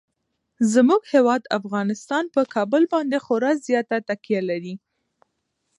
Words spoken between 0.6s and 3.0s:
زموږ هیواد افغانستان په کابل